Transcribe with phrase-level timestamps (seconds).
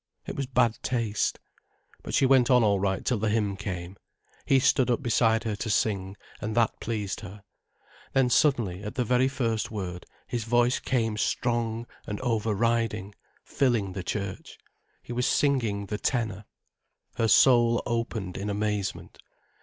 [0.25, 1.39] It was bad taste.
[2.01, 3.97] But she went on all right till the hymn came.
[4.47, 7.43] He stood up beside her to sing, and that pleased her.
[8.13, 13.93] Then suddenly, at the very first word, his voice came strong and over riding, filling
[13.93, 14.57] the church.
[15.03, 16.45] He was singing the tenor.
[17.17, 19.19] Her soul opened in amazement.